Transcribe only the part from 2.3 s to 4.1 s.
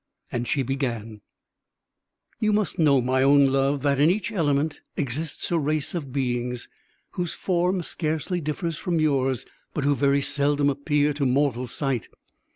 "You must know, my own love, that in